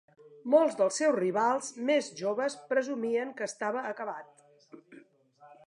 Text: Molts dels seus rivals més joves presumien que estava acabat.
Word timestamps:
Molts 0.51 0.77
dels 0.79 0.95
seus 1.01 1.13
rivals 1.17 1.67
més 1.89 2.09
joves 2.21 2.57
presumien 2.71 3.35
que 3.41 3.47
estava 3.51 3.87
acabat. 3.91 4.45